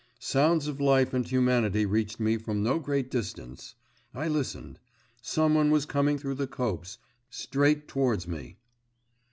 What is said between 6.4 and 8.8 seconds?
the copse… straight towards me.